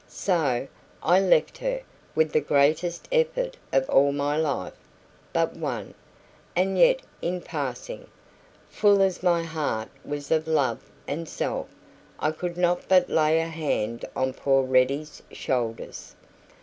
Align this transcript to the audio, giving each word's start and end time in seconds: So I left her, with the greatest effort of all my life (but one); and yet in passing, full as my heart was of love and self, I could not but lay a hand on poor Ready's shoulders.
So 0.09 0.67
I 1.03 1.19
left 1.19 1.59
her, 1.59 1.83
with 2.15 2.31
the 2.31 2.39
greatest 2.41 3.07
effort 3.11 3.55
of 3.71 3.87
all 3.87 4.11
my 4.11 4.35
life 4.35 4.73
(but 5.31 5.53
one); 5.53 5.93
and 6.55 6.75
yet 6.75 7.03
in 7.21 7.39
passing, 7.39 8.07
full 8.67 9.03
as 9.03 9.21
my 9.21 9.43
heart 9.43 9.89
was 10.03 10.31
of 10.31 10.47
love 10.47 10.89
and 11.07 11.29
self, 11.29 11.67
I 12.17 12.31
could 12.31 12.57
not 12.57 12.87
but 12.89 13.11
lay 13.11 13.39
a 13.39 13.45
hand 13.45 14.03
on 14.15 14.33
poor 14.33 14.63
Ready's 14.63 15.21
shoulders. 15.31 16.15